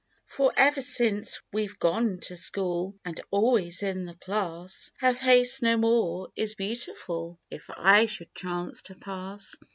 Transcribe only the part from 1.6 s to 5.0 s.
gone to school, And always in the class,